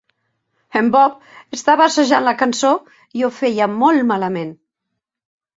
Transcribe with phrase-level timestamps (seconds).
[0.79, 1.19] En Bob
[1.57, 2.71] estava assajant la cançó,
[3.21, 4.51] i ho feia molt malament.